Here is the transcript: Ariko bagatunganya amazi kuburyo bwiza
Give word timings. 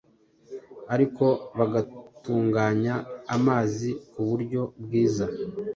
Ariko 0.93 1.25
bagatunganya 1.57 2.95
amazi 3.35 3.89
kuburyo 4.11 4.61
bwiza 4.83 5.25